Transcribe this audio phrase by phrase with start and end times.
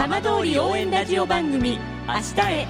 [0.00, 1.78] 浜通り応援ラジオ番組
[2.08, 2.66] 明日へ。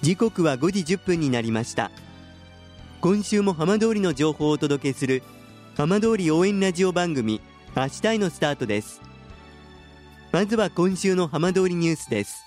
[0.00, 1.90] 時刻は5時1分になりました。
[3.02, 5.22] 今週も浜通りの情報をお届けする
[5.76, 7.42] 浜通り応援ラジオ番組
[7.76, 9.02] 明日へのスタートです。
[10.32, 12.42] まずは今週の浜通りニュースです。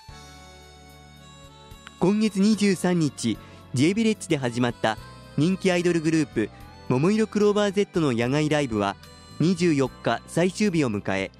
[2.00, 3.38] 今月23日
[3.74, 4.98] J ビレッジで始まった
[5.36, 6.50] 人気アイドルグループ
[6.88, 8.96] 桃色クローバー Z の野外ライブは
[9.40, 11.30] 24日最終日を迎え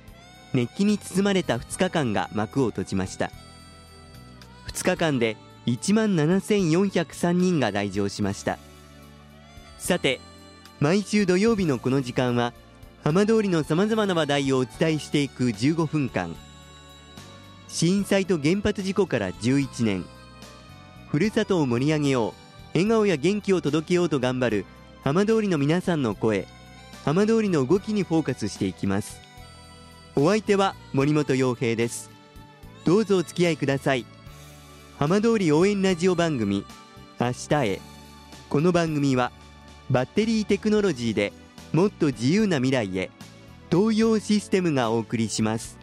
[0.54, 3.30] 熱気に包まれた2日間が幕を閉じました。
[4.68, 8.58] 2日間で1万7403人が来場しました。
[9.78, 10.20] さて
[10.80, 12.52] 毎週土曜日のこの時間は
[13.04, 16.34] 浜通りのさまざまな話題をお伝えしていく15分間。
[17.68, 20.04] 震災と原発事故から11年。
[21.10, 22.32] ふるさとを盛り上げよう。
[22.74, 24.64] 笑顔や元気を届けようと頑張る
[25.02, 26.46] 浜通りの皆さんの声。
[27.04, 29.20] 浜通りの動きにフォーカスしていきます。
[30.16, 32.10] お相手は森本洋平です。
[32.84, 34.04] どうぞお付き合いください。
[34.98, 36.64] 浜通り応援ラジオ番組
[37.20, 37.80] 明日へ。
[38.48, 39.30] この番組は
[39.90, 41.32] バッテリーテクノロジーで
[41.72, 43.10] もっと自由な未来へ
[43.70, 45.78] 東洋システムがお送りします。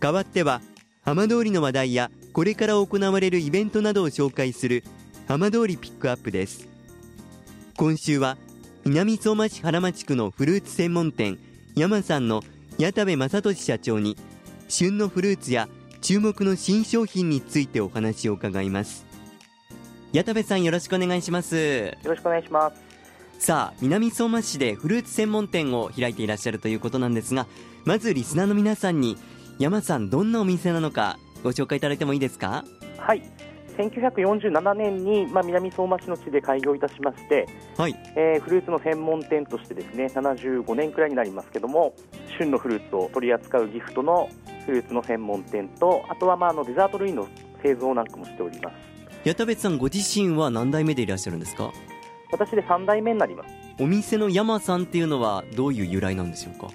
[0.00, 0.60] 代わっては
[1.02, 4.82] 浜通りの話題やこれから行われるイベントなどを紹介する
[5.28, 6.66] 浜通りピックアップです。
[7.76, 8.36] 今週は
[8.84, 11.38] 南相馬市原町区のフルーツ専門店
[11.76, 12.42] 山さんの
[12.76, 14.16] 矢田部正俊社長に
[14.68, 15.68] 旬のフルーツや
[16.00, 19.06] 注目の新商品についてお話を伺います。
[20.12, 21.56] 矢田部さんよろしくお願いします。
[21.56, 22.82] よろしくお願いします。
[23.38, 27.46] さあ南相馬市でフルーツ専門店を開いていらっしゃるということなんですが
[27.84, 29.18] まずリスナーの皆さんに
[29.60, 32.64] 山さんどんなお店なのかご紹介いただいてもいいですか？
[32.98, 33.22] はい。
[33.76, 37.46] 1947年に、まあ、南相馬市の地で開業いたしまして、
[37.76, 37.96] はい。
[38.16, 41.92] えー、フルーツの専門店としてですね75年くらいになりますけども
[42.38, 44.28] 旬のフルーツを取り扱うギフトの
[44.64, 47.26] フルーツの専門店とあとはまああのデザート類の
[47.62, 48.74] 製造なんかもしております。
[49.24, 51.72] 矢田別さんご自身は何代目でいらっしゃるんですか？
[52.30, 53.50] 私で3代目になります。
[53.80, 56.68] お店の山さんっていうのはどういう由来なんでしょうか？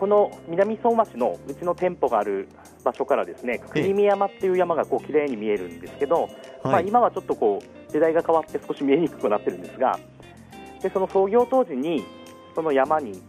[0.00, 2.48] この南相馬市のうちの店舗がある
[2.82, 6.30] 場所からですね国見山っていう山がこう綺麗に見えるんですけど、
[6.64, 10.00] まあ、今はちょっとこう時代が変わって少し見えにくくなってるんですが
[10.82, 12.02] でその創業当時に
[12.54, 13.20] その山に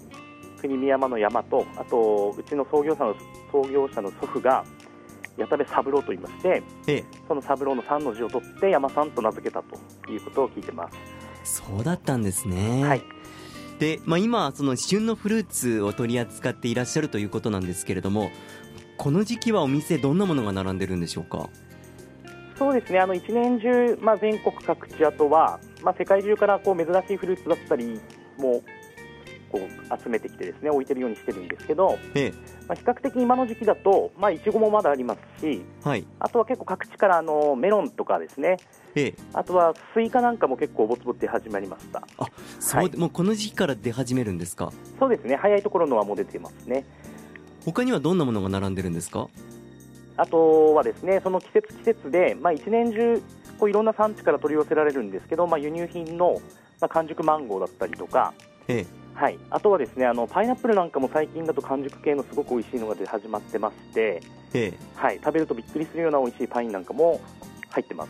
[0.62, 3.16] 国見山の山とあとうちの創業者の
[3.52, 4.64] 創業者の祖父が
[5.36, 9.76] 矢田部三郎と言いまして、ええ、その三郎の三の字を取って山さんと名付けたと
[10.10, 10.90] いうことを聞いてま
[11.44, 11.62] す。
[11.64, 12.84] そうだったんですね。
[12.86, 13.21] はい
[13.82, 18.30] で、まあ、今その旬のフルーツを取り扱っていらっしゃるということなんですけれども
[18.96, 21.50] この時期はお店どんなものが並んでるんでしょうか？
[22.60, 23.00] そうですね。
[23.00, 28.00] あの一年中、まあ、全国各地あとは、まあ、世界中からこう珍しいフルーツだったり
[28.38, 28.62] も
[29.52, 32.34] こう集めてきてですね置いてるようにしてるんですけど、ええ。
[32.68, 38.58] まあ、比較的今の時期だと、まあ、いちごもまだありますし、はい、あとは結構各地からあのメロンとかですね、
[38.96, 42.04] ええ、あとはスイカなんかも結構ぼつぼつ出始まりました。
[42.18, 42.28] あ
[42.60, 44.72] そう、はい、もうこの時期から出始めるんですか？
[45.00, 46.86] そうですね早いところのはもう出てますね。
[47.64, 49.30] 他にはどんなものが並んでるんですか？
[50.18, 53.22] あとはですねその季節季節で、まあ、一年中
[53.60, 56.42] こういろんな産地から取り寄せられるんですけど、まあ、輸入品の、
[56.82, 58.34] まあ、完熟マンゴーだったりとか、
[58.68, 64.22] ええ、はい、あとはですねあのパイナップルなんかも最近だと完熟系のすごく美味しいのが出始まってまして、
[64.54, 67.22] ええ、はい、食べるとびっくりするような美味しいパインなんかも
[67.70, 68.10] 入ってます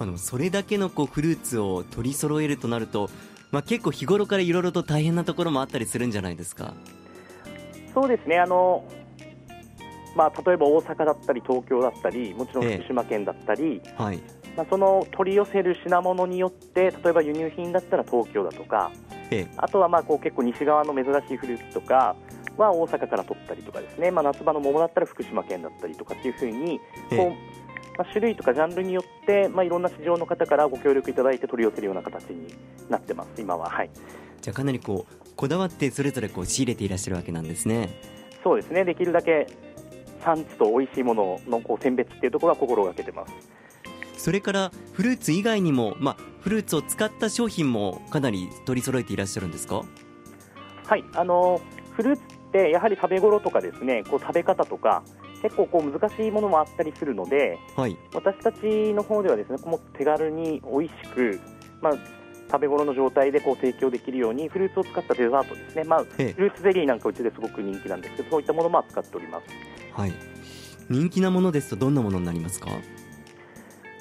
[0.00, 3.10] あのそれだけのこうフルーツを取り揃えるとなると、
[3.50, 6.72] まあ、結構日頃からいろいろと大変なところもあったりするんじゃないですか？
[7.92, 8.38] そうですね。
[8.38, 8.82] あの、
[10.16, 14.20] まあ、例えば大阪だったり東京だったりもちろん福島県だったり、ええ、はい。
[14.56, 18.90] まあ、その取り寄せる品物によって例えば輸入品だったら東京だとか
[19.30, 22.16] ええ、あとはまあこう結構西側の珍しいフルーツとか
[22.56, 26.80] は大阪から取ったりとかですね、まあ、夏場の桃だったら福島県だったりとかっていうふうに
[27.10, 27.49] こう、
[27.98, 32.54] まあ、種類とかジャンルによって、まあ、いろんな市場の方からご協力いただいて取り寄せるような形に
[32.88, 33.68] なってます、今は。
[33.68, 33.90] はい、
[34.40, 37.88] じゃあかなりこうこだわってそれぞれこう仕入れていらっしゃるわけなんですね。
[38.42, 39.46] そうですねできるだけ
[40.24, 43.32] 産地と美味しいもののこう選別っていうところは心がけてます。
[44.16, 49.82] それからフルーツ以外にも、まあ、フルーツを使った商品もかなり取り揃えていらっしゃるんですか？
[50.86, 51.60] はいあの
[51.92, 55.02] フルーツってやはり食べ頃とかですねこう食べ方とか
[55.42, 61.40] 結構こう難しいものもあったりするので、はい、私たちの方ではですねもっと手軽に美味しく、
[61.80, 61.92] まあ、
[62.50, 69.46] 食べ頃の状態でこう提供できるようにフルーツを使ったデザートですね、まあ、フルーツゼリーなんかうちですごく人気なんですけどそういったものも扱っております、
[69.98, 70.12] はい、
[70.88, 72.70] 人気なものですとどんなものになりますか？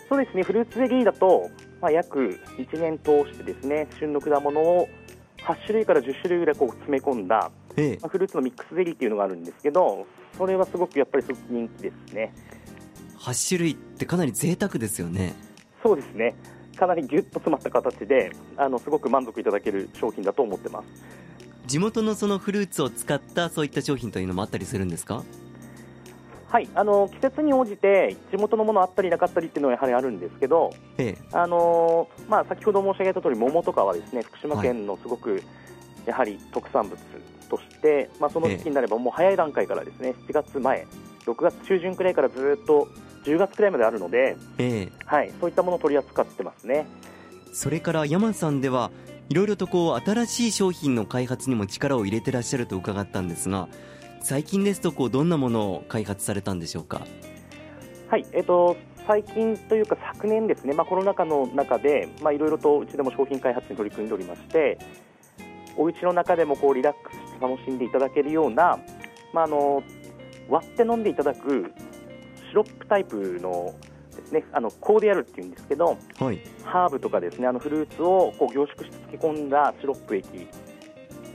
[0.09, 0.41] そうですね。
[0.41, 1.49] フルーツゼリーだと
[1.81, 4.89] まあ、約1年通してですね旬の果物を
[5.37, 7.97] 8種類から10種類ぐらいこう詰め込んだ、ええ。
[8.01, 10.05] まあ、フルーツのミックスゼリーっていうのがあるんですけど
[10.37, 12.33] それはすごくやっぱりすごく人気ですね。
[13.19, 15.33] 8種類ってかなり贅沢ですよね。
[15.83, 16.35] そうですね。
[16.77, 20.87] かなりぎゅっと詰まった形であのすごく満足いただける商品だと思ってます。
[21.67, 25.23] 地元のそのフルーツを使ったそういった商品というのもあったりするんですか？
[26.47, 26.69] はい。
[26.73, 31.17] あの季節に応じて地元のものあったりなかったりっていうのはやはりあるんですけどええ。
[31.33, 35.43] あのーまあ、先ほど申し上げた通り桃とかはですね福島県のすごく
[36.05, 36.97] やはり特産物
[37.49, 40.87] として、まあ、その時期になればもう早い段階からですね7月前
[41.25, 42.87] 6月中旬くらいからずっと
[43.25, 44.91] 10月くらいまであるので、ええ。
[45.05, 46.87] はい、そういったものを取り扱ってますね。
[47.51, 48.91] それから山さんでは
[49.27, 53.67] いろいろとこう新しい商品の開発にも力を入れてらっしゃると伺ったんですが
[54.21, 57.01] 最近ですとこうどんなものを開発されたんでしょうか？
[58.09, 64.77] はい、えっと最近というか昨年ですね、まあ、コロナ禍の中で、まあ、いろいろとうちでも商品開発に取り組んでおりまして、
[65.77, 68.79] お家の中でもこうリラック楽しんでいただけるような、
[69.33, 69.83] まあ、あの
[70.49, 71.71] 割って飲んでいただく
[72.49, 73.73] シロップタイプの
[74.15, 76.41] ですね、あのコーディアルっていうんですけど、はい。
[76.65, 80.47] ハーブとかですね、あのフルーツをこう凝縮して漬け込んだシロップ液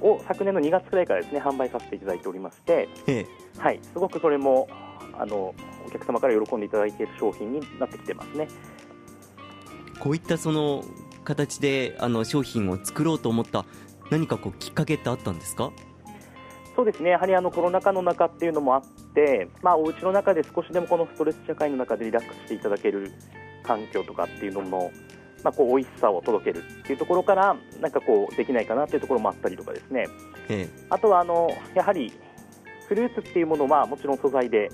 [0.02, 3.26] を昨年の2月くらいからですね販売させていただいておりまして、ええ。
[3.58, 4.68] はい、すごくそれも
[5.18, 5.54] あの
[5.86, 8.48] お客様から喜んでいただいている商品になってきてますね。
[10.00, 10.84] こういったその
[11.24, 13.64] 形であの商品を作ろうと思った
[14.10, 15.72] 何かこうきっかけってあったんですか？
[16.76, 17.10] そうですね。
[17.10, 18.82] やはりあのコロナ禍の中っていうのもあっ
[19.14, 23.12] て、まあ、お家の中で少しでもこのストレス社会の中でリラックスしていただける
[23.62, 24.90] 環境とかっていうのも、
[25.44, 30.06] まあ、こう美味しさを届けるっていうところからなんかこうできないかなっていうところもあったりとかですね。
[30.48, 32.12] えあとはあのやはり
[32.88, 34.68] フルーツっていうものはもちろん素材で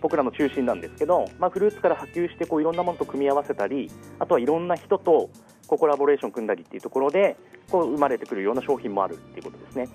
[0.00, 5.30] 僕らの中心なんですけど、まあ、フルーツから波及してこういろんなものと組み合わせたりあとはいろんな人と
[5.66, 7.36] コラボレーション組んだりっていうところで
[7.70, 9.88] こう生まれてくるような商品もあるっていうことですね。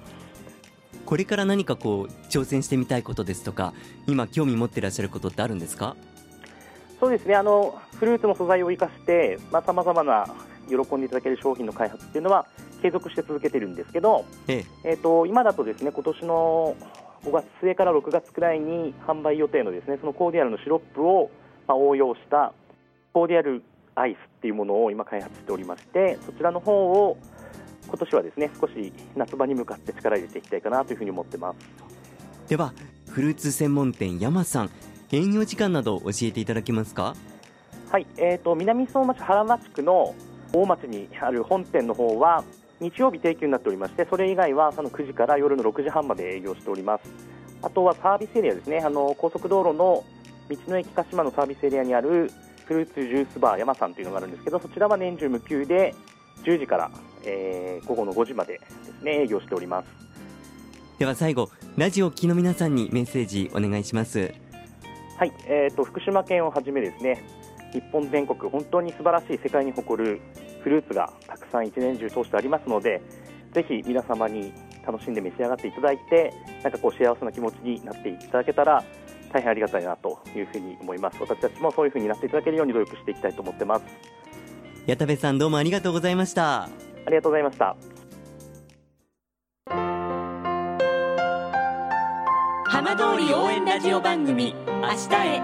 [1.12, 3.74] えこれから何かこう挑戦してみたいことですとか
[4.08, 5.96] 今興味持ってらっしゃることってあるんですか？
[7.00, 7.36] そうですね。
[7.36, 10.26] あのフルーツの素材を生かしてさまざ、まな
[10.70, 12.46] 喜んでいただける商品の開発っていうのは
[12.82, 14.94] 継続して続けてるんですけど、ええ。
[14.94, 16.76] ー、と今だとですね今年の
[17.26, 21.30] 5月末から6月くらいに販売予定のですねそのコーディアルのシロップを、
[21.68, 22.54] まあ、応用した
[23.14, 23.64] コーディアル
[23.96, 27.18] アイスっていうものを今開発しておりましてそちらの方を
[27.88, 31.58] 今年はですね少し夏場に向かって力入れていきたいかなというふうに思ってます。
[32.48, 32.74] では
[33.10, 34.70] フルーツ専門店山さん
[35.12, 37.16] 営業時間など教えていただけますか？
[37.90, 40.16] はい、えー、と南相馬市原町区の
[40.54, 42.44] 大町にある本店の方は
[42.80, 47.04] 日曜日定休になっておりましてそれ以外は朝の9時から夜の6時半まで営業しております。
[47.62, 48.80] あとはサービスエリアですね。
[48.80, 50.04] あの高速道路の
[50.50, 52.32] 道の駅鹿島のサービスエリアにある
[52.66, 55.94] フルーツジュースバー山さんというのがあるんですけどそちらは年中無休で
[56.44, 56.92] 10時から、
[57.26, 58.66] えー午後の5時までで
[59.00, 59.88] すね営業しております。
[61.00, 64.34] では最後ラジオを聴きの皆さんにメッセージお願いします。
[65.18, 67.24] はい、えー、と福島県をはじめですね
[67.74, 70.22] 日本全国本当に素晴らしい世界に誇る
[70.64, 73.02] フルーツがたくさん一年中通してありますので
[73.54, 74.54] ぜひ皆様に
[74.86, 76.34] 楽しんで召し上がっていただいて
[76.64, 78.84] なんかこう幸せな気持ちになっていただけたら
[79.32, 81.18] 大変ありがたいなというふうに思います。
[81.22, 83.86] 私たちもそういうふうになっていただけるように努力していきたいと思ってます。
[84.88, 86.68] 矢田部さんどうもありがとうございました
[87.06, 87.76] ありがとうございました。
[92.66, 95.42] 浜通り応援ラジオ番組「明日へ」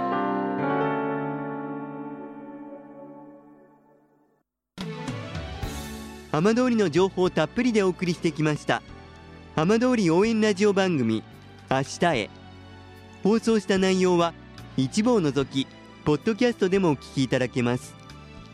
[6.31, 8.81] 浜通りの情報をたっぷりでお送りしてきました。
[9.55, 11.23] 浜通り応援ラジオ番組
[11.69, 12.29] 明日へ。
[13.23, 14.33] 放送した内容は
[14.77, 15.67] 一部を除き
[16.05, 17.95] ポッドキャストでもお聞きいただけます。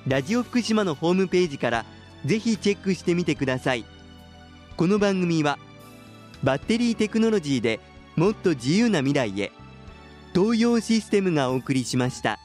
[0.08, 1.86] ラジオ福島のホームページから
[2.26, 3.86] ぜひチェックしてみてください。
[4.76, 5.60] この番組は
[6.44, 7.80] バッテリーテクノロジーで
[8.16, 9.52] もっと自由な未来へ
[10.34, 12.40] 東洋システムがお送りしました。